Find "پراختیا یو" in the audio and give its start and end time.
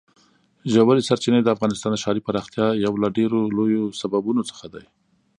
2.27-2.93